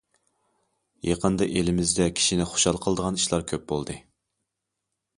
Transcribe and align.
يېقىندا 1.07 1.49
ئېلىمىزدە 1.59 2.09
كىشىنى 2.21 2.49
خۇشال 2.55 2.83
قىلىدىغان 2.87 3.23
ئىشلار 3.23 3.49
كۆپ 3.55 3.71
بولدى. 3.75 4.03